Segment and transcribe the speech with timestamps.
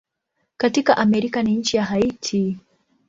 [0.57, 2.57] Katika Amerika ni nchi ya Haiti.